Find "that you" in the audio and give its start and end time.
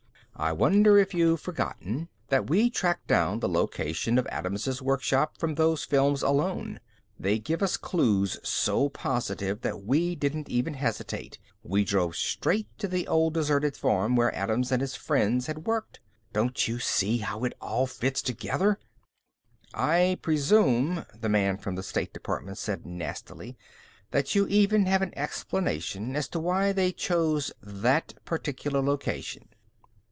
24.09-24.47